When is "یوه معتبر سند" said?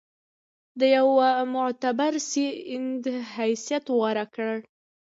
0.97-3.03